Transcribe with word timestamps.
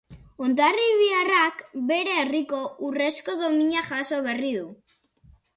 Hondarribiarrak 0.45 1.61
bere 1.93 2.17
herriko 2.23 2.63
urrezko 2.89 3.39
domina 3.45 3.87
jaso 3.93 4.23
berri 4.31 4.57
du. 4.59 4.69